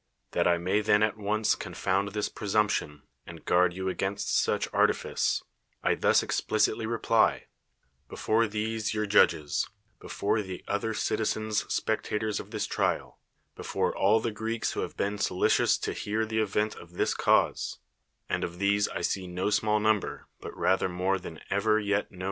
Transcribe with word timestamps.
That 0.31 0.47
I 0.47 0.57
may 0.57 0.81
then 0.81 1.03
at 1.03 1.15
once 1.15 1.53
confound 1.53 2.13
this 2.13 2.27
presumption, 2.27 3.03
and 3.27 3.45
guard 3.45 3.71
you 3.75 3.87
against 3.87 4.35
such 4.35 4.67
artifice, 4.73 5.43
I 5.83 5.93
thus 5.93 6.23
ex 6.23 6.41
plicitly 6.41 6.89
reply: 6.89 7.45
Before 8.09 8.47
these 8.47 8.95
your 8.95 9.05
judges, 9.05 9.69
before 9.99 10.41
the 10.41 10.63
other 10.67 10.95
citizens 10.95 11.71
spectators 11.71 12.39
of 12.39 12.49
this 12.49 12.65
trial, 12.65 13.19
before 13.55 13.95
all 13.95 14.19
the 14.19 14.31
Greeks 14.31 14.71
who 14.71 14.79
have 14.79 14.97
been 14.97 15.19
solicitous 15.19 15.77
to 15.77 15.93
hear 15.93 16.25
the 16.25 16.39
event 16.39 16.73
of 16.73 16.93
this 16.93 17.13
cause 17.13 17.77
(and 18.27 18.43
of 18.43 18.57
these 18.57 18.87
I 18.87 19.01
see 19.01 19.27
no 19.27 19.51
small 19.51 19.79
number, 19.79 20.25
but 20.39 20.57
rather 20.57 20.89
miore 20.89 21.21
than 21.21 21.41
ever 21.51 21.79
yet 21.79 22.11
knov. 22.11 22.19